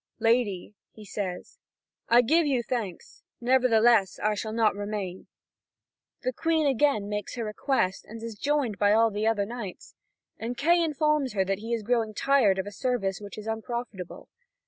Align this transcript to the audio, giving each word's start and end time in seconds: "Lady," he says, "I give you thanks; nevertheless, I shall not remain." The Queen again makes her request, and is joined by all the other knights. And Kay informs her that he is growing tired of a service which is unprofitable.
"Lady," 0.17 0.73
he 0.89 1.05
says, 1.05 1.59
"I 2.09 2.23
give 2.23 2.47
you 2.47 2.63
thanks; 2.63 3.21
nevertheless, 3.39 4.17
I 4.17 4.33
shall 4.33 4.51
not 4.51 4.73
remain." 4.75 5.27
The 6.23 6.33
Queen 6.33 6.65
again 6.65 7.07
makes 7.07 7.35
her 7.35 7.45
request, 7.45 8.05
and 8.09 8.19
is 8.23 8.33
joined 8.33 8.79
by 8.79 8.93
all 8.93 9.11
the 9.11 9.27
other 9.27 9.45
knights. 9.45 9.93
And 10.39 10.57
Kay 10.57 10.83
informs 10.83 11.33
her 11.33 11.45
that 11.45 11.59
he 11.59 11.71
is 11.75 11.83
growing 11.83 12.15
tired 12.15 12.57
of 12.57 12.65
a 12.65 12.71
service 12.71 13.21
which 13.21 13.37
is 13.37 13.45
unprofitable. 13.45 14.27